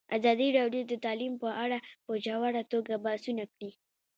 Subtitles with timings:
[0.17, 3.71] ازادي راډیو د تعلیم په اړه په ژوره توګه بحثونه کړي.